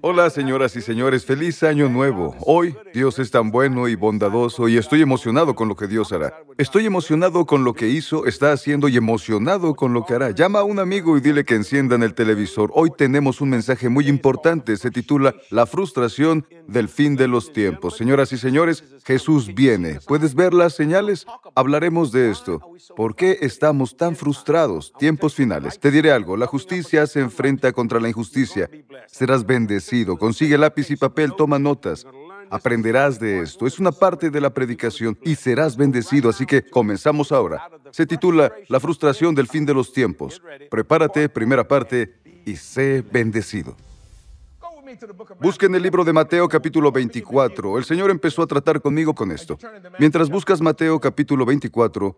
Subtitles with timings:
[0.00, 2.34] Hola señoras y señores, feliz año nuevo.
[2.40, 6.34] Hoy Dios es tan bueno y bondadoso y estoy emocionado con lo que Dios hará.
[6.56, 10.30] Estoy emocionado con lo que hizo, está haciendo y emocionado con lo que hará.
[10.30, 12.70] Llama a un amigo y dile que enciendan el televisor.
[12.74, 17.96] Hoy tenemos un mensaje muy importante, se titula La frustración del fin de los tiempos.
[17.96, 20.00] Señoras y señores, Jesús viene.
[20.06, 21.26] ¿Puedes ver las señales?
[21.54, 22.60] Hablaremos de esto.
[22.96, 24.92] ¿Por qué estamos tan frustrados?
[24.98, 25.78] Tiempos finales.
[25.78, 28.68] Te diré algo, la justicia se enfrenta contra la injusticia.
[29.06, 29.67] Serás bendecido.
[30.18, 32.06] Consigue lápiz y papel, toma notas.
[32.50, 33.66] Aprenderás de esto.
[33.66, 36.30] Es una parte de la predicación y serás bendecido.
[36.30, 37.68] Así que comenzamos ahora.
[37.90, 40.42] Se titula La frustración del fin de los tiempos.
[40.70, 42.14] Prepárate, primera parte,
[42.44, 43.76] y sé bendecido.
[45.40, 47.76] Busquen el libro de Mateo capítulo 24.
[47.76, 49.58] El Señor empezó a tratar conmigo con esto.
[49.98, 52.16] Mientras buscas Mateo capítulo 24,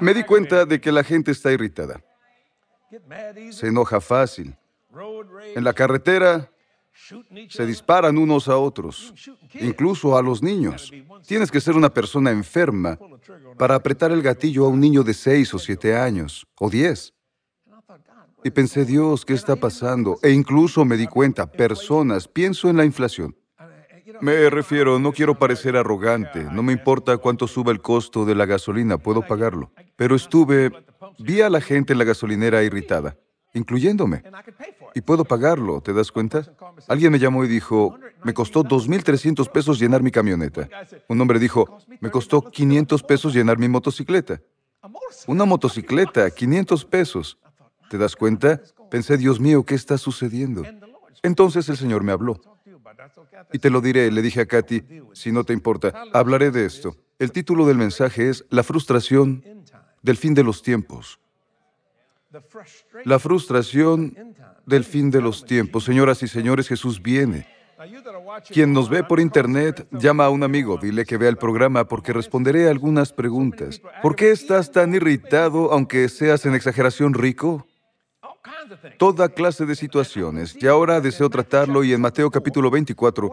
[0.00, 2.02] me di cuenta de que la gente está irritada.
[3.50, 4.54] Se enoja fácil.
[5.54, 6.50] En la carretera
[7.48, 9.14] se disparan unos a otros,
[9.54, 10.90] incluso a los niños.
[11.26, 12.98] Tienes que ser una persona enferma
[13.56, 17.14] para apretar el gatillo a un niño de 6 o 7 años, o 10.
[18.44, 20.18] Y pensé, Dios, ¿qué está pasando?
[20.22, 23.36] E incluso me di cuenta, personas, pienso en la inflación.
[24.20, 28.46] Me refiero, no quiero parecer arrogante, no me importa cuánto suba el costo de la
[28.46, 29.72] gasolina, puedo pagarlo.
[29.96, 30.72] Pero estuve,
[31.18, 33.16] vi a la gente en la gasolinera irritada,
[33.54, 34.22] incluyéndome.
[34.94, 36.42] Y puedo pagarlo, ¿te das cuenta?
[36.88, 40.68] Alguien me llamó y dijo, me costó 2.300 pesos llenar mi camioneta.
[41.08, 44.40] Un hombre dijo, me costó 500 pesos llenar mi motocicleta.
[45.26, 47.38] Una motocicleta, 500 pesos.
[47.90, 48.60] ¿Te das cuenta?
[48.90, 50.62] Pensé, Dios mío, ¿qué está sucediendo?
[51.22, 52.40] Entonces el Señor me habló.
[53.52, 56.96] Y te lo diré, le dije a Katy, si no te importa, hablaré de esto.
[57.18, 59.42] El título del mensaje es La frustración
[60.02, 61.20] del fin de los tiempos.
[63.04, 64.14] La frustración
[64.66, 65.84] del fin de los tiempos.
[65.84, 67.46] Señoras y señores, Jesús viene.
[68.48, 72.12] Quien nos ve por internet, llama a un amigo, dile que vea el programa porque
[72.12, 73.80] responderé algunas preguntas.
[74.02, 77.66] ¿Por qué estás tan irritado aunque seas en exageración rico?
[78.96, 80.56] Toda clase de situaciones.
[80.60, 83.30] Y ahora deseo tratarlo y en Mateo capítulo 24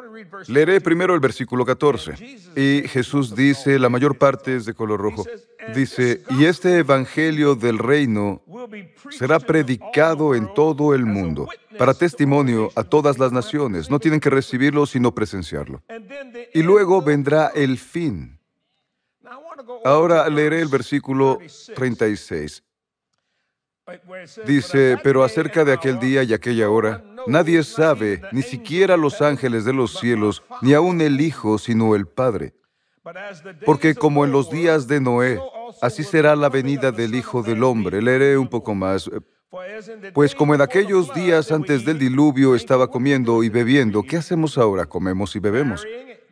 [0.48, 2.14] leeré primero el versículo 14.
[2.56, 5.26] Y Jesús dice, la mayor parte es de color rojo,
[5.74, 8.42] dice, y este evangelio del reino
[9.09, 11.47] será predicado en todo el mundo
[11.78, 13.90] para testimonio a todas las naciones.
[13.90, 15.82] No tienen que recibirlo sino presenciarlo.
[16.53, 18.40] Y luego vendrá el fin.
[19.84, 21.40] Ahora leeré el versículo
[21.76, 22.64] 36.
[24.47, 29.63] Dice, pero acerca de aquel día y aquella hora, nadie sabe, ni siquiera los ángeles
[29.63, 32.53] de los cielos, ni aun el Hijo, sino el Padre.
[33.63, 35.40] Porque como en los días de Noé,
[35.81, 38.01] así será la venida del Hijo del Hombre.
[38.01, 39.09] Leeré un poco más.
[40.13, 44.85] Pues como en aquellos días antes del diluvio estaba comiendo y bebiendo, ¿qué hacemos ahora?
[44.85, 45.85] Comemos y bebemos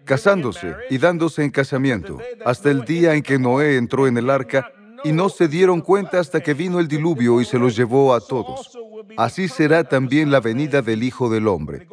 [0.04, 4.70] casándose y dándose en casamiento, hasta el día en que Noé entró en el arca
[5.04, 8.22] y no se dieron cuenta hasta que vino el diluvio y se los llevó a
[8.22, 8.78] todos.
[9.18, 11.88] Así será también la venida del Hijo del Hombre.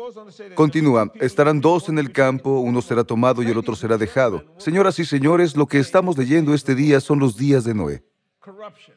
[0.55, 4.45] Continúa, estarán dos en el campo, uno será tomado y el otro será dejado.
[4.59, 8.05] Señoras y señores, lo que estamos leyendo este día son los días de Noé.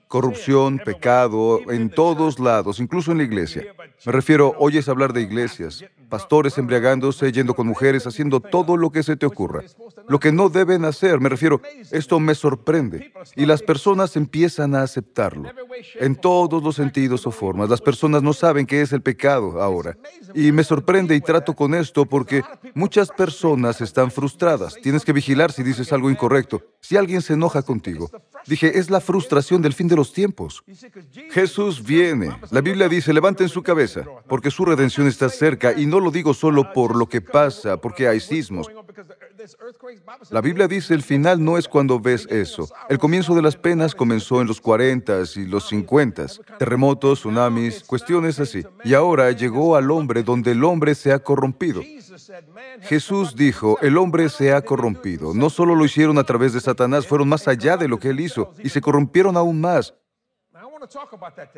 [0.07, 3.66] Corrupción, pecado, en todos lados, incluso en la iglesia.
[4.06, 9.01] Me refiero, oyes hablar de iglesias, pastores embriagándose, yendo con mujeres, haciendo todo lo que
[9.01, 9.63] se te ocurra.
[10.07, 11.59] Lo que no deben hacer, me refiero,
[11.90, 13.12] esto me sorprende.
[13.35, 15.50] Y las personas empiezan a aceptarlo.
[15.96, 17.68] En todos los sentidos o formas.
[17.68, 19.97] Las personas no saben qué es el pecado ahora.
[20.35, 22.44] Y me sorprende y trato con esto porque
[22.75, 24.75] muchas personas están frustradas.
[24.84, 26.62] Tienes que vigilar si dices algo incorrecto.
[26.80, 28.12] Si alguien se enoja contigo.
[28.45, 30.63] Dije, es la frustración del fin de los tiempos.
[31.31, 32.38] Jesús viene.
[32.51, 36.34] La Biblia dice, levanten su cabeza, porque su redención está cerca y no lo digo
[36.34, 38.69] solo por lo que pasa, porque hay sismos.
[40.30, 42.68] La Biblia dice el final no es cuando ves eso.
[42.89, 46.25] El comienzo de las penas comenzó en los 40 y los 50,
[46.60, 48.63] terremotos, tsunamis, cuestiones así.
[48.83, 51.81] Y ahora llegó al hombre donde el hombre se ha corrompido.
[52.81, 55.33] Jesús dijo, el hombre se ha corrompido.
[55.33, 58.19] No solo lo hicieron a través de Satanás, fueron más allá de lo que él
[58.19, 59.94] hizo y se corrompieron aún más.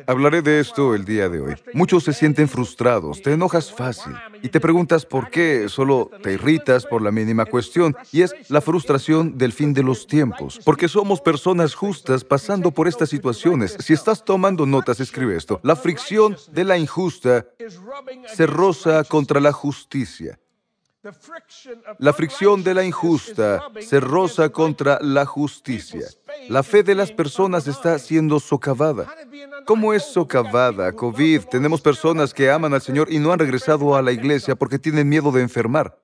[0.06, 1.54] Hablaré de esto el día de hoy.
[1.74, 4.12] Muchos se sienten frustrados, te enojas fácil
[4.42, 8.60] y te preguntas por qué, solo te irritas por la mínima cuestión y es la
[8.60, 13.76] frustración del fin de los tiempos, porque somos personas justas pasando por estas situaciones.
[13.80, 15.60] Si estás tomando notas, escribe esto.
[15.62, 17.46] La fricción de la injusta
[18.26, 20.38] se roza contra la justicia.
[21.98, 26.06] La fricción de la injusta se roza contra la justicia.
[26.48, 29.06] La fe de las personas está siendo socavada.
[29.64, 30.92] ¿Cómo es socavada?
[30.92, 31.42] COVID.
[31.44, 35.08] Tenemos personas que aman al Señor y no han regresado a la iglesia porque tienen
[35.08, 35.98] miedo de enfermar.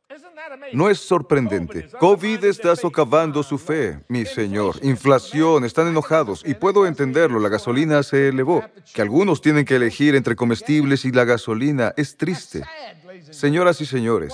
[0.72, 1.88] No es sorprendente.
[2.00, 4.76] COVID está socavando su fe, mi Señor.
[4.82, 7.38] Inflación, están enojados y puedo entenderlo.
[7.40, 8.64] La gasolina se elevó.
[8.94, 12.62] Que algunos tienen que elegir entre comestibles y la gasolina es triste.
[13.32, 14.32] Señoras y señores,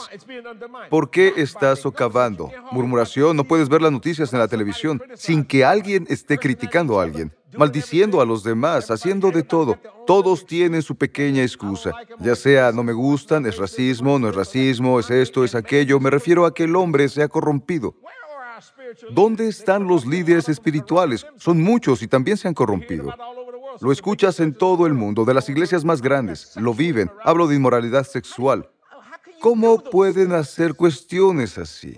[0.90, 2.50] ¿por qué está socavando?
[2.70, 7.04] Murmuración, no puedes ver las noticias en la televisión sin que alguien esté criticando a
[7.04, 9.78] alguien maldiciendo a los demás, haciendo de todo.
[10.06, 15.00] Todos tienen su pequeña excusa, ya sea no me gustan, es racismo, no es racismo,
[15.00, 16.00] es esto, es aquello.
[16.00, 17.94] Me refiero a que el hombre se ha corrompido.
[19.10, 21.26] ¿Dónde están los líderes espirituales?
[21.36, 23.14] Son muchos y también se han corrompido.
[23.80, 27.10] Lo escuchas en todo el mundo, de las iglesias más grandes, lo viven.
[27.22, 28.68] Hablo de inmoralidad sexual.
[29.40, 31.96] ¿Cómo pueden hacer cuestiones así?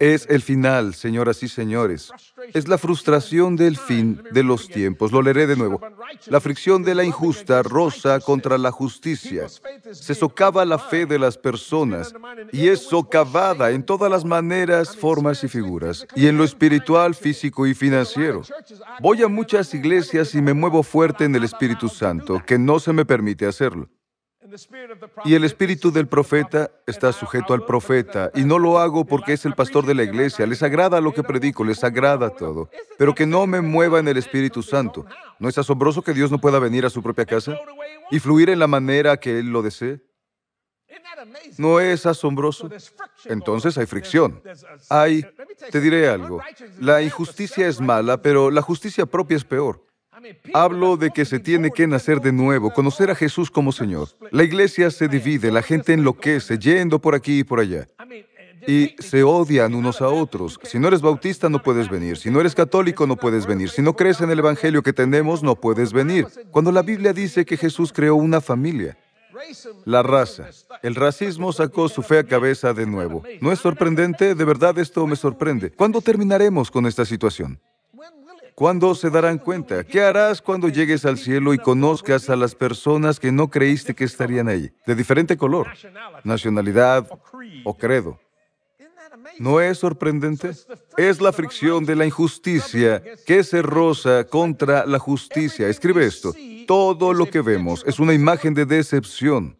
[0.00, 2.10] Es el final, señoras y señores.
[2.54, 5.12] Es la frustración del fin de los tiempos.
[5.12, 5.80] Lo leeré de nuevo.
[6.26, 9.46] La fricción de la injusta rosa contra la justicia.
[9.92, 12.14] Se socava la fe de las personas
[12.52, 17.66] y es socavada en todas las maneras, formas y figuras, y en lo espiritual, físico
[17.66, 18.42] y financiero.
[19.00, 22.92] Voy a muchas iglesias y me muevo fuerte en el Espíritu Santo, que no se
[22.92, 23.88] me permite hacerlo.
[25.24, 29.44] Y el espíritu del profeta está sujeto al profeta, y no lo hago porque es
[29.44, 33.26] el pastor de la iglesia, les agrada lo que predico, les agrada todo, pero que
[33.26, 35.06] no me mueva en el Espíritu Santo.
[35.38, 37.58] ¿No es asombroso que Dios no pueda venir a su propia casa
[38.10, 40.00] y fluir en la manera que Él lo desee?
[41.56, 42.70] ¿No es asombroso?
[43.24, 44.40] Entonces hay fricción.
[44.88, 45.24] Hay,
[45.70, 46.42] te diré algo,
[46.80, 49.87] la injusticia es mala, pero la justicia propia es peor.
[50.54, 54.08] Hablo de que se tiene que nacer de nuevo, conocer a Jesús como Señor.
[54.30, 57.86] La iglesia se divide, la gente enloquece, yendo por aquí y por allá.
[58.66, 60.58] Y se odian unos a otros.
[60.64, 62.16] Si no eres bautista, no puedes venir.
[62.16, 63.70] Si no eres católico, no puedes venir.
[63.70, 66.26] Si no crees en el Evangelio que tenemos, no puedes venir.
[66.50, 68.98] Cuando la Biblia dice que Jesús creó una familia,
[69.84, 70.50] la raza.
[70.82, 73.22] El racismo sacó su fea cabeza de nuevo.
[73.40, 74.34] ¿No es sorprendente?
[74.34, 75.70] De verdad esto me sorprende.
[75.70, 77.60] ¿Cuándo terminaremos con esta situación?
[78.58, 79.84] ¿Cuándo se darán cuenta?
[79.84, 84.02] ¿Qué harás cuando llegues al cielo y conozcas a las personas que no creíste que
[84.02, 85.68] estarían ahí, de diferente color,
[86.24, 87.08] nacionalidad
[87.62, 88.18] o credo?
[89.38, 90.50] ¿No es sorprendente?
[90.96, 95.68] Es la fricción de la injusticia que se roza contra la justicia.
[95.68, 96.34] Escribe esto.
[96.66, 99.56] Todo lo que vemos es una imagen de decepción.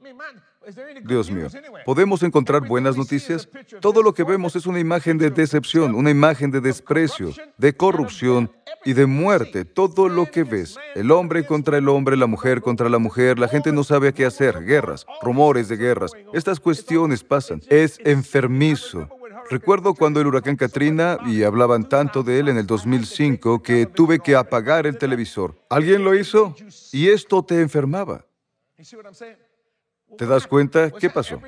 [1.04, 1.48] Dios mío,
[1.84, 3.48] ¿podemos encontrar buenas noticias?
[3.80, 8.50] Todo lo que vemos es una imagen de decepción, una imagen de desprecio, de corrupción
[8.84, 9.64] y de muerte.
[9.64, 13.48] Todo lo que ves, el hombre contra el hombre, la mujer contra la mujer, la
[13.48, 16.12] gente no sabe qué hacer, guerras, rumores de guerras.
[16.32, 17.62] Estas cuestiones pasan.
[17.68, 19.08] Es enfermizo.
[19.50, 24.18] Recuerdo cuando el huracán Katrina, y hablaban tanto de él en el 2005, que tuve
[24.18, 25.54] que apagar el televisor.
[25.70, 26.54] ¿Alguien lo hizo?
[26.92, 28.26] Y esto te enfermaba.
[30.16, 30.90] ¿Te das cuenta?
[30.90, 31.40] ¿Qué pasó?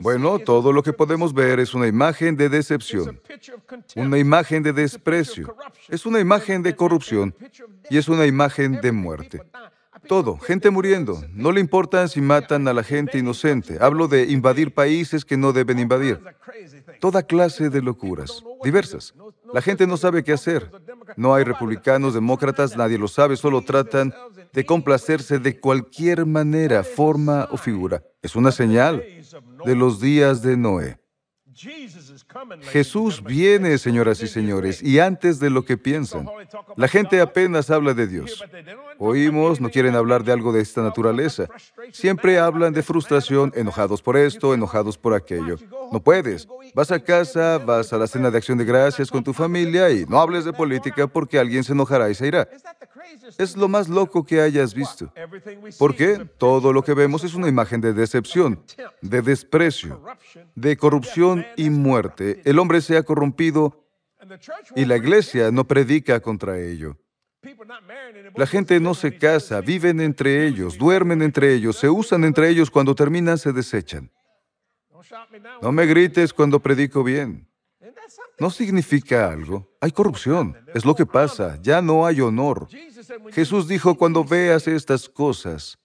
[0.00, 3.20] Bueno, todo lo que podemos ver es una imagen de decepción,
[3.96, 5.54] una imagen de desprecio,
[5.88, 7.34] es una imagen de corrupción
[7.88, 9.42] y es una imagen de muerte.
[10.08, 11.22] Todo, gente muriendo.
[11.32, 13.78] No le importa si matan a la gente inocente.
[13.80, 16.20] Hablo de invadir países que no deben invadir.
[17.00, 19.14] Toda clase de locuras, diversas.
[19.52, 20.70] La gente no sabe qué hacer.
[21.16, 24.14] No hay republicanos, demócratas, nadie lo sabe, solo tratan
[24.52, 28.02] de complacerse de cualquier manera, forma o figura.
[28.22, 29.02] Es una señal
[29.64, 30.98] de los días de Noé.
[32.70, 36.28] Jesús viene, señoras y señores, y antes de lo que piensan.
[36.76, 38.44] La gente apenas habla de Dios.
[38.98, 41.48] Oímos, no quieren hablar de algo de esta naturaleza.
[41.92, 45.56] Siempre hablan de frustración, enojados por esto, enojados por aquello.
[45.90, 46.46] No puedes.
[46.74, 50.04] Vas a casa, vas a la cena de acción de gracias con tu familia y
[50.06, 52.48] no hables de política porque alguien se enojará y se irá.
[53.38, 55.12] Es lo más loco que hayas visto.
[55.78, 56.28] ¿Por qué?
[56.38, 58.62] Todo lo que vemos es una imagen de decepción,
[59.00, 60.02] de desprecio,
[60.54, 62.40] de corrupción y muerte.
[62.44, 63.84] El hombre se ha corrompido
[64.76, 66.96] y la iglesia no predica contra ello.
[68.36, 72.70] La gente no se casa, viven entre ellos, duermen entre ellos, se usan entre ellos,
[72.70, 74.10] cuando terminan se desechan.
[75.62, 77.48] No me grites cuando predico bien.
[78.38, 79.68] No significa algo.
[79.80, 80.56] Hay corrupción.
[80.74, 81.58] Es lo que pasa.
[81.62, 82.68] Ya no hay honor.
[83.32, 85.78] Jesús dijo, cuando veas estas cosas,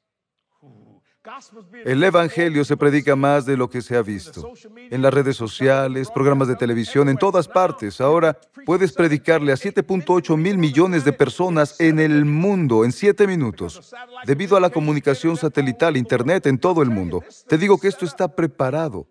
[1.86, 4.54] El Evangelio se predica más de lo que se ha visto.
[4.92, 8.00] En las redes sociales, programas de televisión, en todas partes.
[8.00, 13.94] Ahora puedes predicarle a 7.8 mil millones de personas en el mundo en 7 minutos,
[14.26, 17.24] debido a la comunicación satelital, Internet en todo el mundo.
[17.48, 19.08] Te digo que esto está preparado.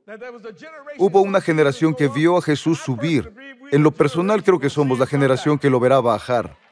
[0.98, 3.32] Hubo una generación que vio a Jesús subir.
[3.72, 6.63] En lo personal creo que somos la generación que lo verá bajar.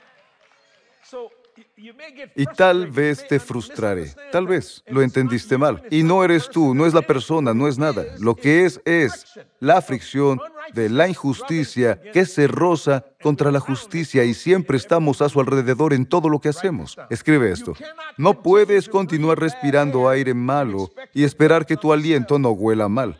[2.34, 4.14] Y tal vez te frustraré.
[4.30, 5.82] Tal vez lo entendiste mal.
[5.90, 8.04] Y no eres tú, no es la persona, no es nada.
[8.18, 9.24] Lo que es es
[9.60, 10.40] la aflicción
[10.72, 15.92] de la injusticia que se roza contra la justicia y siempre estamos a su alrededor
[15.92, 16.96] en todo lo que hacemos.
[17.10, 17.74] Escribe esto.
[18.16, 23.18] No puedes continuar respirando aire malo y esperar que tu aliento no huela mal.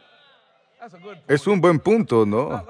[1.29, 2.65] Es un buen punto, ¿no?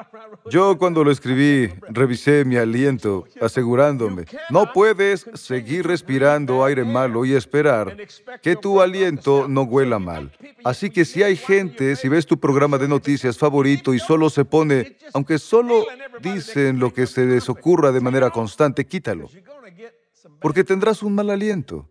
[0.50, 7.34] Yo cuando lo escribí revisé mi aliento, asegurándome, no puedes seguir respirando aire malo y
[7.34, 7.96] esperar
[8.42, 10.32] que tu aliento no huela mal.
[10.64, 14.44] Así que si hay gente, si ves tu programa de noticias favorito y solo se
[14.44, 15.86] pone, aunque solo
[16.20, 19.28] dicen lo que se les ocurra de manera constante, quítalo.
[20.40, 21.88] Porque tendrás un mal aliento.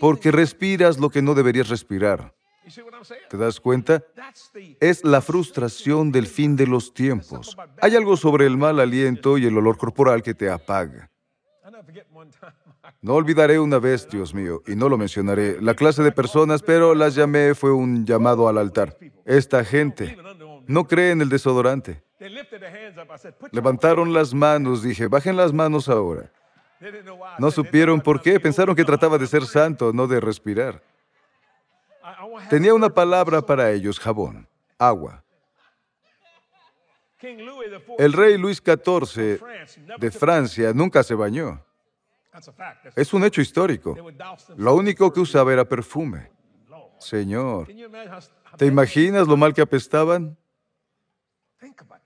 [0.00, 2.34] Porque respiras lo que no deberías respirar.
[3.28, 4.02] ¿Te das cuenta?
[4.80, 7.56] Es la frustración del fin de los tiempos.
[7.80, 11.10] Hay algo sobre el mal aliento y el olor corporal que te apaga.
[13.02, 16.94] No olvidaré una vez, Dios mío, y no lo mencionaré, la clase de personas, pero
[16.94, 18.96] las llamé, fue un llamado al altar.
[19.24, 20.16] Esta gente
[20.66, 22.02] no cree en el desodorante.
[23.50, 26.30] Levantaron las manos, dije, bajen las manos ahora.
[27.38, 30.82] No supieron por qué, pensaron que trataba de ser santo, no de respirar.
[32.48, 34.48] Tenía una palabra para ellos, jabón,
[34.78, 35.22] agua.
[37.98, 39.40] El rey Luis XIV
[39.98, 41.64] de Francia nunca se bañó.
[42.94, 43.96] Es un hecho histórico.
[44.56, 46.30] Lo único que usaba era perfume.
[46.98, 47.68] Señor,
[48.56, 50.36] ¿te imaginas lo mal que apestaban?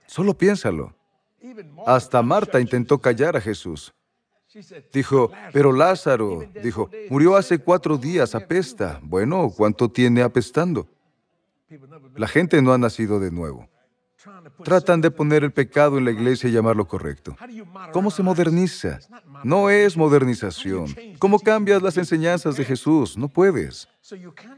[0.07, 0.95] Solo piénsalo.
[1.85, 3.93] Hasta Marta intentó callar a Jesús.
[4.91, 8.99] Dijo, pero Lázaro, dijo, murió hace cuatro días, apesta.
[9.01, 10.87] Bueno, ¿cuánto tiene apestando?
[12.15, 13.69] La gente no ha nacido de nuevo.
[14.63, 17.35] Tratan de poner el pecado en la iglesia y llamarlo correcto.
[17.91, 18.99] ¿Cómo se moderniza?
[19.43, 20.95] No es modernización.
[21.17, 23.17] ¿Cómo cambias las enseñanzas de Jesús?
[23.17, 23.87] No puedes.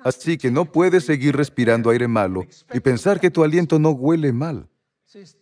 [0.04, 4.34] Así que no puedes seguir respirando aire malo y pensar que tu aliento no huele
[4.34, 4.68] mal.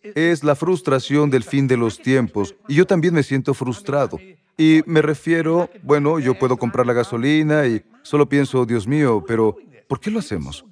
[0.04, 4.20] Es la frustración del fin de los tiempos y yo también me siento frustrado.
[4.58, 9.56] Y me refiero, bueno, yo puedo comprar la gasolina y solo pienso, Dios mío, pero
[9.88, 10.66] ¿por qué lo hacemos?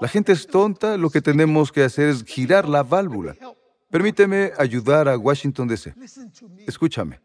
[0.00, 3.36] La gente es tonta, lo que tenemos que hacer es girar la válvula.
[3.90, 5.94] Permíteme ayudar a Washington DC.
[6.66, 7.20] Escúchame.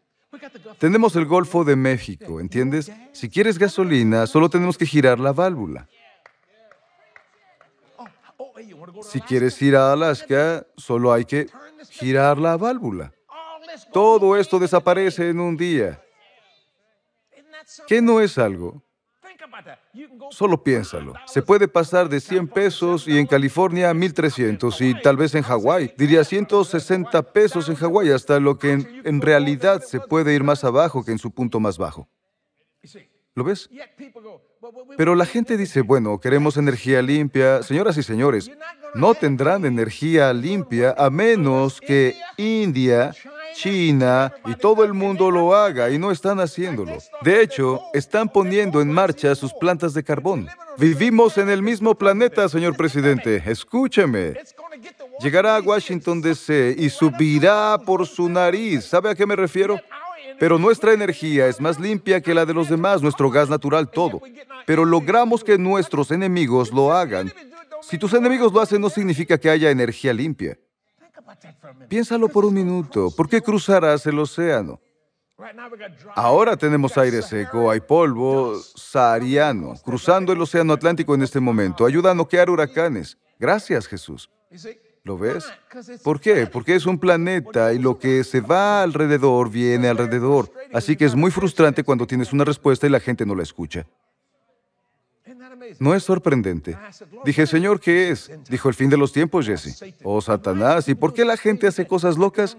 [0.78, 2.90] Tenemos el Golfo de México, ¿entiendes?
[3.12, 5.88] Si quieres gasolina, solo tenemos que girar la válvula.
[9.02, 11.48] Si quieres ir a Alaska, solo hay que
[11.90, 13.12] girar la válvula.
[13.92, 16.02] Todo esto desaparece en un día.
[17.86, 18.82] ¿Qué no es algo?
[20.30, 21.14] Solo piénsalo.
[21.26, 25.42] Se puede pasar de 100 pesos y en California a 1300 y tal vez en
[25.42, 25.94] Hawái.
[25.96, 30.64] Diría 160 pesos en Hawái hasta lo que en, en, realidad se puede ir más
[30.64, 32.08] abajo que en su punto más bajo.
[33.34, 33.68] ¿Lo ves?
[34.96, 37.62] Pero la gente dice, bueno, queremos energía limpia.
[37.62, 38.50] Señoras y señores,
[38.94, 43.12] no tendrán energía limpia a menos que India
[43.54, 46.92] China y todo el mundo lo haga y no están haciéndolo.
[47.22, 50.48] De hecho, están poniendo en marcha sus plantas de carbón.
[50.78, 53.42] Vivimos en el mismo planeta, señor presidente.
[53.46, 54.34] Escúcheme.
[55.20, 56.74] Llegará a Washington, D.C.
[56.78, 58.84] y subirá por su nariz.
[58.84, 59.78] ¿Sabe a qué me refiero?
[60.40, 64.22] Pero nuestra energía es más limpia que la de los demás, nuestro gas natural, todo.
[64.66, 67.30] Pero logramos que nuestros enemigos lo hagan.
[67.82, 70.58] Si tus enemigos lo hacen, no significa que haya energía limpia.
[71.88, 73.10] Piénsalo por un minuto.
[73.14, 74.80] ¿Por qué cruzarás el océano?
[76.14, 81.84] Ahora tenemos aire seco, hay polvo sahariano cruzando el océano Atlántico en este momento.
[81.84, 83.18] Ayuda a noquear huracanes.
[83.38, 84.30] Gracias, Jesús.
[85.02, 85.44] ¿Lo ves?
[86.04, 86.46] ¿Por qué?
[86.46, 90.52] Porque es un planeta y lo que se va alrededor viene alrededor.
[90.72, 93.86] Así que es muy frustrante cuando tienes una respuesta y la gente no la escucha.
[95.78, 96.76] ¿No es sorprendente?
[97.24, 98.30] Dije, Señor, ¿qué es?
[98.48, 99.94] Dijo, el fin de los tiempos, Jesse.
[100.02, 102.56] Oh, Satanás, ¿y por qué la gente hace cosas locas?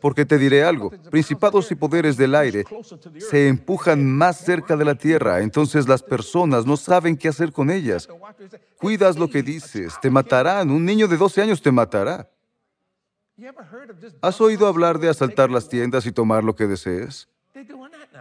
[0.00, 2.64] Porque te diré algo, principados y poderes del aire
[3.18, 7.70] se empujan más cerca de la tierra, entonces las personas no saben qué hacer con
[7.70, 8.08] ellas.
[8.78, 12.30] Cuidas lo que dices, te matarán, un niño de 12 años te matará.
[14.20, 17.28] ¿Has oído hablar de asaltar las tiendas y tomar lo que desees?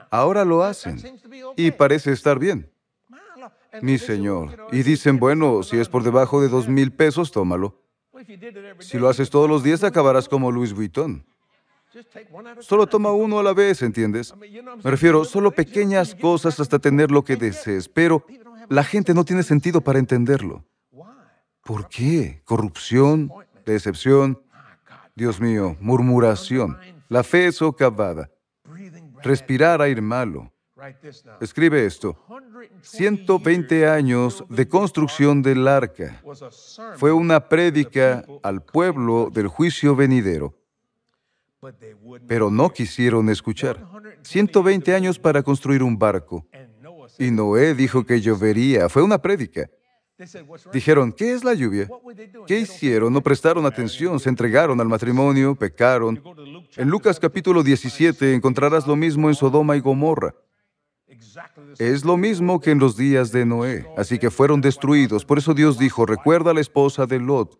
[0.09, 0.99] Ahora lo hacen
[1.55, 2.69] y parece estar bien.
[3.82, 4.68] Mi señor.
[4.72, 7.82] Y dicen, bueno, si es por debajo de dos mil pesos, tómalo.
[8.80, 11.25] Si lo haces todos los días, acabarás como Louis Vuitton.
[12.60, 14.34] Solo toma uno a la vez, ¿entiendes?
[14.84, 18.25] Me refiero, solo pequeñas cosas hasta tener lo que desees, pero
[18.70, 20.63] la gente no tiene sentido para entenderlo.
[21.63, 22.42] ¿Por qué?
[22.46, 23.32] Corrupción,
[23.65, 24.42] decepción,
[25.15, 26.77] Dios mío, murmuración.
[27.10, 28.30] La fe es socavada.
[29.22, 30.52] Respirar aire malo.
[31.39, 32.17] Escribe esto.
[32.81, 36.21] 120 años de construcción del arca.
[36.97, 40.53] Fue una prédica al pueblo del juicio venidero.
[42.27, 43.85] Pero no quisieron escuchar.
[44.23, 46.45] 120 años para construir un barco.
[47.17, 48.89] Y Noé dijo que llovería.
[48.89, 49.69] Fue una prédica.
[50.71, 51.87] Dijeron, ¿qué es la lluvia?
[52.45, 53.11] ¿Qué hicieron?
[53.11, 56.21] No prestaron atención, se entregaron al matrimonio, pecaron.
[56.77, 60.35] En Lucas capítulo 17 encontrarás lo mismo en Sodoma y Gomorra.
[61.80, 65.25] Es lo mismo que en los días de Noé, así que fueron destruidos.
[65.25, 67.60] Por eso Dios dijo, recuerda a la esposa de Lot.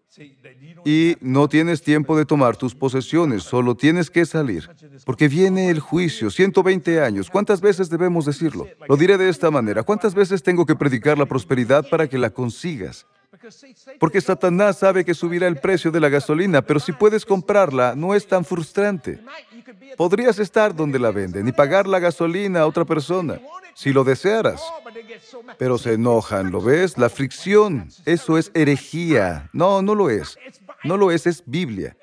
[0.86, 4.70] Y no tienes tiempo de tomar tus posesiones, solo tienes que salir.
[5.06, 7.30] Porque viene el juicio, 120 años.
[7.30, 8.68] ¿Cuántas veces debemos decirlo?
[8.88, 9.84] Lo diré de esta manera.
[9.84, 13.06] ¿Cuántas veces tengo que predicar la prosperidad para que la consigas?
[14.00, 18.16] Porque Satanás sabe que subirá el precio de la gasolina, pero si puedes comprarla, no
[18.16, 19.20] es tan frustrante.
[19.98, 23.40] Podrías estar donde la venden y pagar la gasolina a otra persona,
[23.74, 24.62] si lo desearas.
[25.58, 26.98] Pero se enojan, ¿lo ves?
[26.98, 29.50] La fricción, eso es herejía.
[29.54, 30.38] No, no lo es.
[30.84, 31.96] No lo es, es Biblia.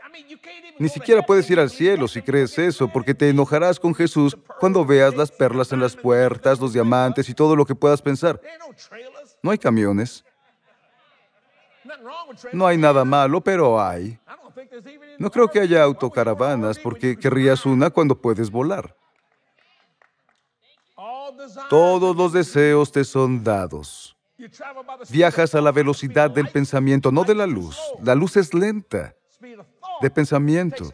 [0.79, 4.85] Ni siquiera puedes ir al cielo si crees eso, porque te enojarás con Jesús cuando
[4.87, 8.41] veas las perlas en las puertas, los diamantes y todo lo que puedas pensar.
[9.43, 10.25] No hay camiones.
[12.53, 14.19] No hay nada malo, pero hay.
[15.19, 18.97] No creo que haya autocaravanas porque querrías una cuando puedes volar.
[21.69, 24.17] Todos los deseos te son dados.
[25.11, 27.79] Viajas a la velocidad del pensamiento, no de la luz.
[28.03, 29.15] La luz es lenta,
[30.01, 30.91] de pensamiento.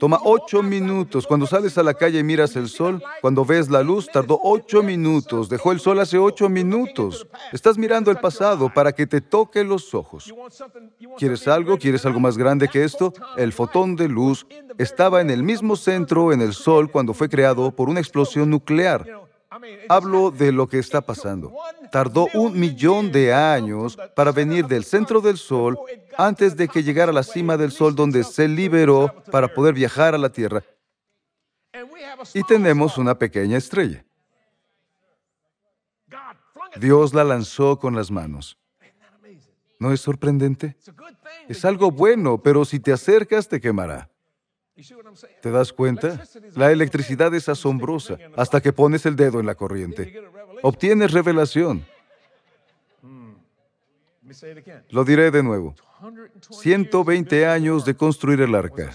[0.00, 1.26] Toma ocho minutos.
[1.26, 4.82] Cuando sales a la calle y miras el sol, cuando ves la luz, tardó ocho
[4.82, 5.50] minutos.
[5.50, 7.26] Dejó el sol hace ocho minutos.
[7.52, 10.32] Estás mirando el pasado para que te toque los ojos.
[11.18, 11.76] ¿Quieres algo?
[11.76, 13.12] ¿Quieres algo más grande que esto?
[13.36, 14.46] El fotón de luz
[14.78, 19.19] estaba en el mismo centro en el sol cuando fue creado por una explosión nuclear.
[19.88, 21.52] Hablo de lo que está pasando.
[21.90, 25.78] Tardó un millón de años para venir del centro del Sol
[26.16, 30.14] antes de que llegara a la cima del Sol donde se liberó para poder viajar
[30.14, 30.62] a la Tierra.
[32.34, 34.04] Y tenemos una pequeña estrella.
[36.76, 38.56] Dios la lanzó con las manos.
[39.80, 40.76] ¿No es sorprendente?
[41.48, 44.09] Es algo bueno, pero si te acercas te quemará.
[45.42, 46.22] ¿Te das cuenta?
[46.54, 50.22] La electricidad es asombrosa hasta que pones el dedo en la corriente.
[50.62, 51.84] Obtienes revelación.
[54.90, 55.74] Lo diré de nuevo.
[56.50, 58.90] 120 años de construir el arca.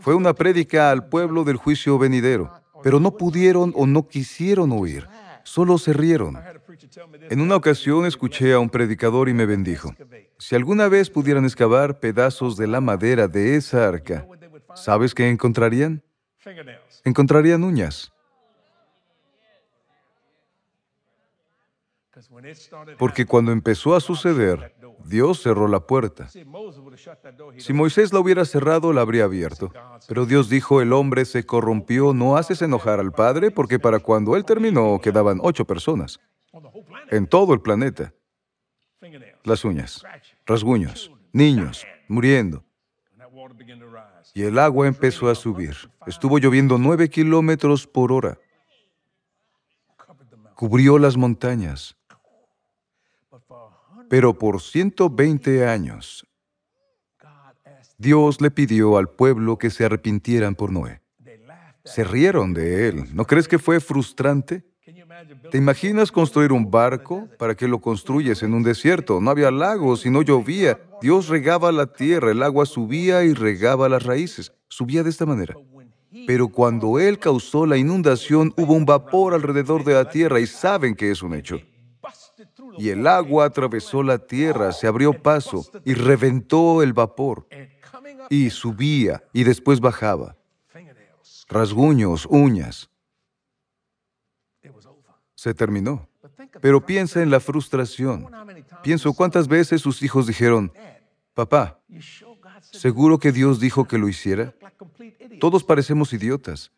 [0.00, 5.06] Fue una prédica al pueblo del juicio venidero, pero no pudieron o no quisieron oír.
[5.44, 6.38] Solo se rieron.
[7.30, 9.94] En una ocasión escuché a un predicador y me bendijo.
[10.38, 14.26] Si alguna vez pudieran excavar pedazos de la madera de esa arca,
[14.74, 16.02] ¿Sabes qué encontrarían?
[17.04, 18.12] Encontrarían uñas.
[22.98, 26.28] Porque cuando empezó a suceder, Dios cerró la puerta.
[26.28, 29.72] Si Moisés la hubiera cerrado, la habría abierto.
[30.06, 34.36] Pero Dios dijo, el hombre se corrompió, no haces enojar al Padre, porque para cuando
[34.36, 36.20] Él terminó quedaban ocho personas
[37.10, 38.12] en todo el planeta.
[39.44, 40.04] Las uñas,
[40.46, 42.64] rasguños, niños, muriendo.
[44.34, 45.76] Y el agua empezó a subir.
[46.06, 48.38] Estuvo lloviendo nueve kilómetros por hora.
[50.54, 51.96] Cubrió las montañas.
[54.08, 56.26] Pero por 120 años,
[57.96, 61.00] Dios le pidió al pueblo que se arrepintieran por Noé.
[61.84, 63.14] Se rieron de él.
[63.14, 64.69] ¿No crees que fue frustrante?
[65.50, 67.28] ¿Te imaginas construir un barco?
[67.38, 69.20] ¿Para que lo construyes en un desierto?
[69.20, 70.80] No había lagos y no llovía.
[71.00, 74.52] Dios regaba la tierra, el agua subía y regaba las raíces.
[74.68, 75.54] Subía de esta manera.
[76.26, 80.94] Pero cuando Él causó la inundación, hubo un vapor alrededor de la tierra y saben
[80.94, 81.60] que es un hecho.
[82.78, 87.46] Y el agua atravesó la tierra, se abrió paso y reventó el vapor.
[88.28, 90.36] Y subía y después bajaba.
[91.48, 92.90] Rasguños, uñas.
[95.40, 96.06] Se terminó.
[96.60, 98.30] Pero piensa en la frustración.
[98.82, 100.70] Pienso cuántas veces sus hijos dijeron,
[101.32, 101.80] papá,
[102.60, 104.54] ¿seguro que Dios dijo que lo hiciera?
[105.40, 106.70] Todos parecemos idiotas.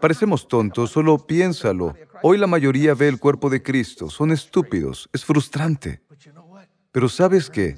[0.00, 1.94] Parecemos tontos, solo piénsalo.
[2.22, 4.08] Hoy la mayoría ve el cuerpo de Cristo.
[4.08, 5.06] Son estúpidos.
[5.12, 6.00] Es frustrante.
[6.92, 7.76] Pero ¿sabes qué?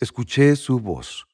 [0.00, 1.27] Escuché su voz.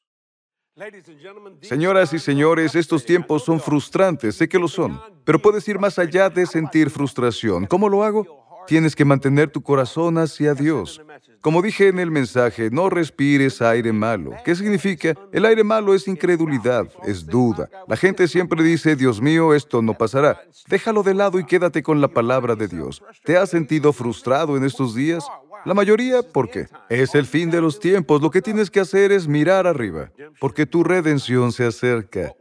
[1.61, 5.97] Señoras y señores, estos tiempos son frustrantes, sé que lo son, pero puedes ir más
[5.97, 7.65] allá de sentir frustración.
[7.65, 8.45] ¿Cómo lo hago?
[8.67, 11.01] Tienes que mantener tu corazón hacia Dios.
[11.39, 14.31] Como dije en el mensaje, no respires aire malo.
[14.43, 15.13] ¿Qué significa?
[15.31, 17.69] El aire malo es incredulidad, es duda.
[17.87, 20.41] La gente siempre dice, Dios mío, esto no pasará.
[20.67, 23.01] Déjalo de lado y quédate con la palabra de Dios.
[23.23, 25.23] ¿Te has sentido frustrado en estos días?
[25.65, 26.67] La mayoría, ¿por qué?
[26.89, 28.21] Es el fin de los tiempos.
[28.21, 32.33] Lo que tienes que hacer es mirar arriba, porque tu redención se acerca.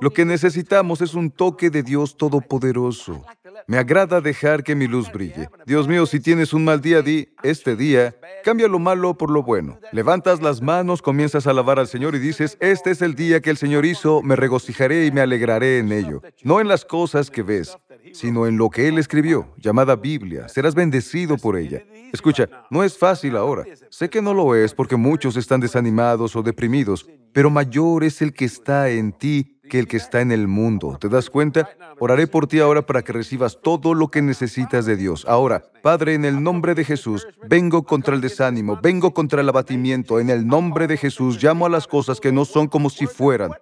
[0.00, 3.24] Lo que necesitamos es un toque de Dios Todopoderoso.
[3.68, 5.48] Me agrada dejar que mi luz brille.
[5.66, 9.44] Dios mío, si tienes un mal día, di, este día, cambia lo malo por lo
[9.44, 9.78] bueno.
[9.92, 13.50] Levantas las manos, comienzas a alabar al Señor y dices, este es el día que
[13.50, 16.20] el Señor hizo, me regocijaré y me alegraré en ello.
[16.42, 17.78] No en las cosas que ves,
[18.12, 20.48] sino en lo que Él escribió, llamada Biblia.
[20.48, 21.82] Serás bendecido por ella.
[22.12, 23.64] Escucha, no es fácil ahora.
[23.90, 28.32] Sé que no lo es porque muchos están desanimados o deprimidos, pero mayor es el
[28.32, 30.98] que está en ti que el que está en el mundo.
[31.00, 31.70] ¿Te das cuenta?
[31.98, 35.24] Oraré por ti ahora para que recibas todo lo que necesitas de Dios.
[35.26, 40.20] Ahora, Padre, en el nombre de Jesús, vengo contra el desánimo, vengo contra el abatimiento.
[40.20, 43.52] En el nombre de Jesús, llamo a las cosas que no son como si fueran.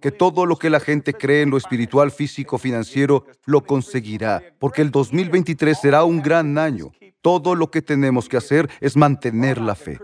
[0.00, 4.82] Que todo lo que la gente cree en lo espiritual, físico, financiero, lo conseguirá, porque
[4.82, 6.92] el 2023 será un gran año.
[7.22, 9.98] Todo lo que tenemos que hacer es mantener la fe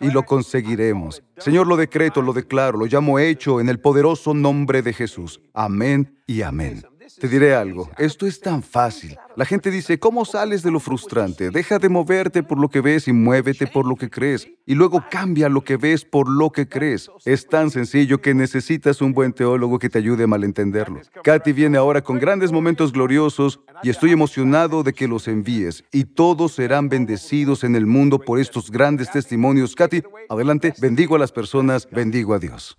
[0.00, 1.22] y lo conseguiremos.
[1.38, 5.40] Señor, lo decreto, lo declaro, lo llamo hecho en el poderoso nombre de Jesús.
[5.52, 6.82] Amén y amén.
[7.18, 9.16] Te diré algo, esto es tan fácil.
[9.36, 11.50] La gente dice, ¿cómo sales de lo frustrante?
[11.50, 14.48] Deja de moverte por lo que ves y muévete por lo que crees.
[14.66, 17.10] Y luego cambia lo que ves por lo que crees.
[17.24, 21.00] Es tan sencillo que necesitas un buen teólogo que te ayude a malentenderlo.
[21.22, 25.84] Katy viene ahora con grandes momentos gloriosos y estoy emocionado de que los envíes.
[25.92, 29.74] Y todos serán bendecidos en el mundo por estos grandes testimonios.
[29.74, 32.78] Katy, adelante, bendigo a las personas, bendigo a Dios.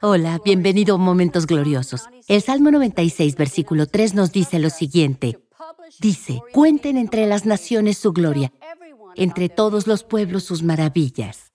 [0.00, 2.02] Hola, bienvenido a Momentos Gloriosos.
[2.28, 5.40] El Salmo 96, versículo 3 nos dice lo siguiente.
[5.98, 8.52] Dice, cuenten entre las naciones su gloria,
[9.16, 11.47] entre todos los pueblos sus maravillas.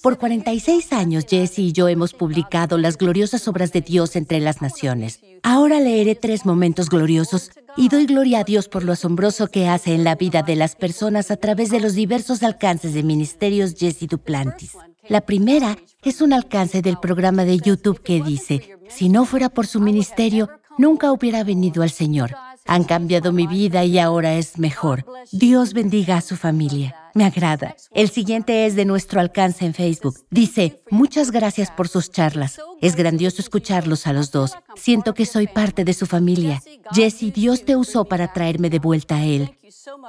[0.00, 4.62] Por 46 años, Jesse y yo hemos publicado las gloriosas obras de Dios entre las
[4.62, 5.20] naciones.
[5.42, 9.94] Ahora leeré tres momentos gloriosos y doy gloria a Dios por lo asombroso que hace
[9.94, 14.06] en la vida de las personas a través de los diversos alcances de ministerios Jesse
[14.08, 14.72] Duplantis.
[15.08, 19.66] La primera es un alcance del programa de YouTube que dice, si no fuera por
[19.66, 22.34] su ministerio, nunca hubiera venido al Señor.
[22.66, 25.04] Han cambiado mi vida y ahora es mejor.
[25.32, 26.96] Dios bendiga a su familia.
[27.14, 27.76] Me agrada.
[27.90, 30.16] El siguiente es de nuestro alcance en Facebook.
[30.30, 32.58] Dice, muchas gracias por sus charlas.
[32.80, 34.54] Es grandioso escucharlos a los dos.
[34.76, 36.62] Siento que soy parte de su familia.
[36.92, 39.58] Jesse, Dios te usó para traerme de vuelta a Él.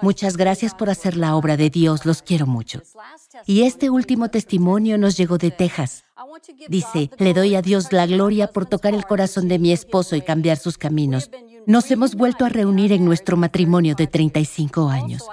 [0.02, 2.06] Muchas gracias por hacer la obra de Dios.
[2.06, 2.82] Los quiero mucho.
[3.46, 6.06] Y este último testimonio nos llegó de Texas.
[6.70, 10.22] Dice, le doy a Dios la gloria por tocar el corazón de mi esposo y
[10.22, 11.30] cambiar sus caminos.
[11.66, 15.24] Nos hemos vuelto a reunir en nuestro matrimonio de 35 años.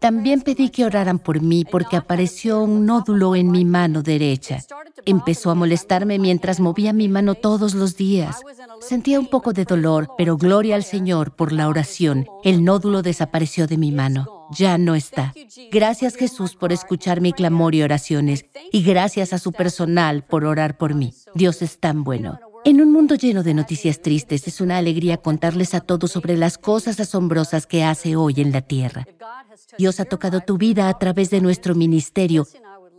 [0.00, 4.58] También pedí que oraran por mí porque apareció un nódulo en mi mano derecha.
[5.06, 8.40] Empezó a molestarme mientras movía mi mano todos los días.
[8.80, 12.26] Sentía un poco de dolor, pero gloria al Señor por la oración.
[12.44, 14.48] El nódulo desapareció de mi mano.
[14.50, 15.32] Ya no está.
[15.70, 18.46] Gracias Jesús por escuchar mi clamor y oraciones.
[18.72, 21.14] Y gracias a su personal por orar por mí.
[21.34, 22.40] Dios es tan bueno.
[22.64, 26.58] En un mundo lleno de noticias tristes, es una alegría contarles a todos sobre las
[26.58, 29.06] cosas asombrosas que hace hoy en la tierra.
[29.78, 32.46] Dios ha tocado tu vida a través de nuestro ministerio.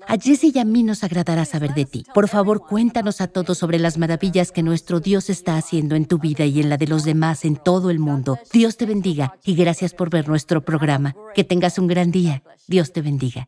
[0.08, 2.06] A Jesse y a mí nos agradará saber de ti.
[2.14, 6.18] Por favor, cuéntanos a todos sobre las maravillas que nuestro Dios está haciendo en tu
[6.18, 8.40] vida y en la de los demás en todo el mundo.
[8.52, 11.16] Dios te bendiga y gracias por ver nuestro programa.
[11.36, 12.42] Que tengas un gran día.
[12.68, 13.48] Dios te bendiga.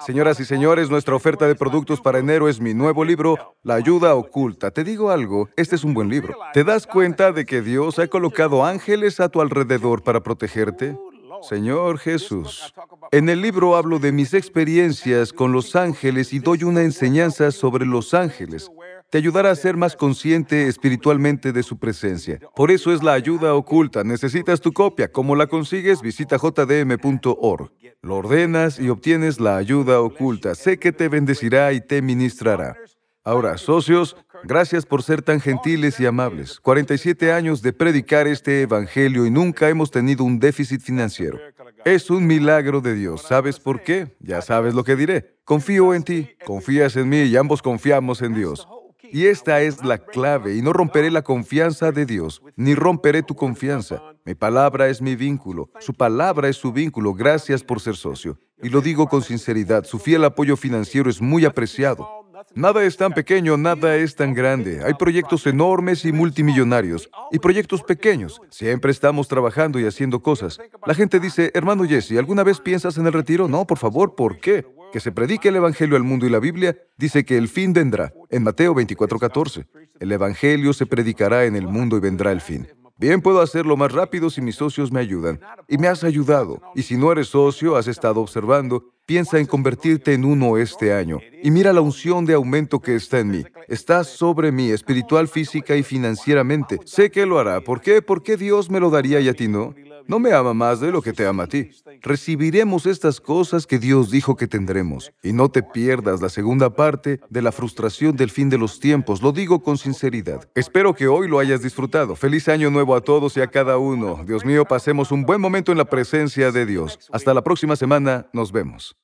[0.00, 4.14] Señoras y señores, nuestra oferta de productos para enero es mi nuevo libro, La ayuda
[4.14, 4.70] oculta.
[4.70, 6.36] Te digo algo, este es un buen libro.
[6.52, 10.98] ¿Te das cuenta de que Dios ha colocado ángeles a tu alrededor para protegerte?
[11.42, 12.74] Señor Jesús,
[13.10, 17.86] en el libro hablo de mis experiencias con los ángeles y doy una enseñanza sobre
[17.86, 18.70] los ángeles
[19.16, 22.38] te ayudará a ser más consciente espiritualmente de su presencia.
[22.54, 24.04] Por eso es la ayuda oculta.
[24.04, 25.10] Necesitas tu copia.
[25.10, 26.02] ¿Cómo la consigues?
[26.02, 27.72] Visita jdm.org.
[28.02, 30.54] Lo ordenas y obtienes la ayuda oculta.
[30.54, 32.76] Sé que te bendecirá y te ministrará.
[33.24, 36.60] Ahora, socios, gracias por ser tan gentiles y amables.
[36.60, 41.38] 47 años de predicar este Evangelio y nunca hemos tenido un déficit financiero.
[41.86, 43.22] Es un milagro de Dios.
[43.22, 44.14] ¿Sabes por qué?
[44.20, 45.38] Ya sabes lo que diré.
[45.44, 48.68] Confío en ti, confías en mí y ambos confiamos en Dios.
[49.12, 53.34] Y esta es la clave, y no romperé la confianza de Dios, ni romperé tu
[53.34, 54.02] confianza.
[54.24, 58.38] Mi palabra es mi vínculo, su palabra es su vínculo, gracias por ser socio.
[58.62, 62.08] Y lo digo con sinceridad, su fiel apoyo financiero es muy apreciado.
[62.54, 64.82] Nada es tan pequeño, nada es tan grande.
[64.84, 68.40] Hay proyectos enormes y multimillonarios, y proyectos pequeños.
[68.50, 70.58] Siempre estamos trabajando y haciendo cosas.
[70.86, 73.48] La gente dice, hermano Jesse, ¿alguna vez piensas en el retiro?
[73.48, 74.66] No, por favor, ¿por qué?
[74.96, 78.14] Que se predique el Evangelio al mundo y la Biblia dice que el fin vendrá.
[78.30, 79.66] En Mateo 24:14,
[80.00, 82.66] el Evangelio se predicará en el mundo y vendrá el fin.
[82.96, 85.38] Bien puedo hacerlo más rápido si mis socios me ayudan.
[85.68, 86.62] Y me has ayudado.
[86.74, 91.18] Y si no eres socio, has estado observando, piensa en convertirte en uno este año.
[91.42, 93.44] Y mira la unción de aumento que está en mí.
[93.68, 96.78] Está sobre mí, espiritual, física y financieramente.
[96.86, 97.60] Sé que lo hará.
[97.60, 98.00] ¿Por qué?
[98.00, 99.74] ¿Por qué Dios me lo daría y a ti no?
[100.08, 101.70] No me ama más de lo que te ama a ti.
[102.02, 105.12] Recibiremos estas cosas que Dios dijo que tendremos.
[105.22, 109.22] Y no te pierdas la segunda parte de la frustración del fin de los tiempos.
[109.22, 110.48] Lo digo con sinceridad.
[110.54, 112.16] Espero que hoy lo hayas disfrutado.
[112.16, 114.22] Feliz año nuevo a todos y a cada uno.
[114.26, 116.98] Dios mío, pasemos un buen momento en la presencia de Dios.
[117.12, 118.26] Hasta la próxima semana.
[118.32, 118.96] Nos vemos.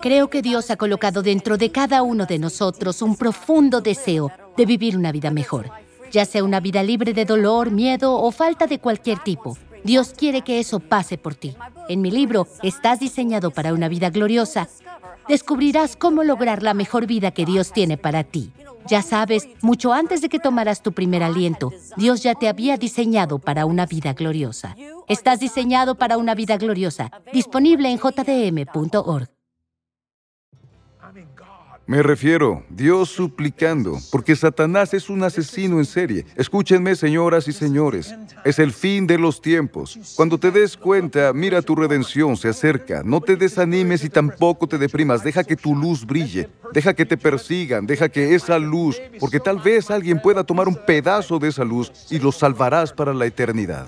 [0.00, 4.66] Creo que Dios ha colocado dentro de cada uno de nosotros un profundo deseo de
[4.66, 5.70] vivir una vida mejor,
[6.10, 9.56] ya sea una vida libre de dolor, miedo o falta de cualquier tipo.
[9.84, 11.54] Dios quiere que eso pase por ti.
[11.88, 14.68] En mi libro, Estás diseñado para una vida gloriosa,
[15.28, 18.52] descubrirás cómo lograr la mejor vida que Dios tiene para ti.
[18.88, 23.38] Ya sabes, mucho antes de que tomaras tu primer aliento, Dios ya te había diseñado
[23.38, 24.76] para una vida gloriosa.
[25.08, 27.10] Estás diseñado para una vida gloriosa.
[27.32, 29.31] Disponible en jdm.org.
[31.86, 36.24] Me refiero, Dios suplicando, porque Satanás es un asesino en serie.
[36.36, 38.14] Escúchenme, señoras y señores,
[38.44, 39.98] es el fin de los tiempos.
[40.16, 43.02] Cuando te des cuenta, mira tu redención, se acerca.
[43.04, 45.24] No te desanimes y tampoco te deprimas.
[45.24, 46.48] Deja que tu luz brille.
[46.72, 47.84] Deja que te persigan.
[47.84, 51.92] Deja que esa luz, porque tal vez alguien pueda tomar un pedazo de esa luz
[52.10, 53.86] y lo salvarás para la eternidad.